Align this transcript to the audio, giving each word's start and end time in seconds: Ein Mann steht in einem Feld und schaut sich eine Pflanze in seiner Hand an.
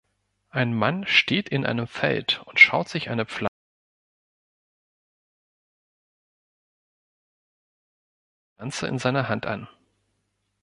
Ein 0.49 0.73
Mann 0.73 1.05
steht 1.05 1.47
in 1.49 1.63
einem 1.63 1.85
Feld 1.85 2.41
und 2.47 2.59
schaut 2.59 2.89
sich 2.89 3.11
eine 3.11 3.27
Pflanze 3.27 3.51
in 8.87 8.97
seiner 8.97 9.29
Hand 9.29 9.45
an. 9.45 9.67